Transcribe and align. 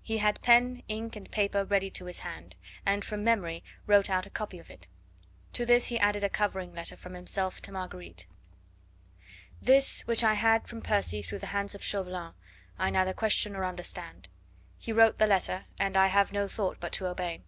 He 0.00 0.18
had 0.18 0.40
pen, 0.42 0.84
ink 0.86 1.16
and 1.16 1.28
paper 1.28 1.64
ready 1.64 1.90
to 1.90 2.04
his 2.04 2.20
hand, 2.20 2.54
and 2.86 3.04
from 3.04 3.24
memory 3.24 3.64
wrote 3.84 4.08
out 4.08 4.24
a 4.24 4.30
copy 4.30 4.60
of 4.60 4.70
it. 4.70 4.86
To 5.54 5.66
this 5.66 5.86
he 5.88 5.98
added 5.98 6.22
a 6.22 6.28
covering 6.28 6.72
letter 6.72 6.96
from 6.96 7.14
himself 7.14 7.60
to 7.62 7.72
Marguerite: 7.72 8.28
This 9.60 10.02
which 10.02 10.22
I 10.22 10.34
had 10.34 10.68
from 10.68 10.82
Percy 10.82 11.20
through 11.20 11.40
the 11.40 11.46
hands 11.46 11.74
of 11.74 11.82
Chauvelin 11.82 12.34
I 12.78 12.90
neither 12.90 13.12
question 13.12 13.54
nor 13.54 13.64
understand.... 13.64 14.28
He 14.78 14.92
wrote 14.92 15.18
the 15.18 15.26
letter, 15.26 15.64
and 15.80 15.96
I 15.96 16.06
have 16.06 16.30
no 16.32 16.46
thought 16.46 16.78
but 16.78 16.92
to 16.92 17.08
obey. 17.08 17.42